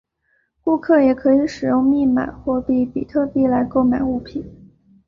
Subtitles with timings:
[0.63, 4.43] 顾客也可以使用密码货币比特币来购买物品。